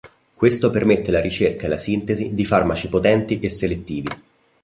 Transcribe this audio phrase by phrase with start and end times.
[0.33, 4.07] Questo permette la ricerca e la sintesi di farmaci potenti e selettivi.